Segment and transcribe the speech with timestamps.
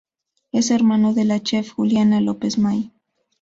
[0.51, 2.91] Es hermano de la chef Juliana López May.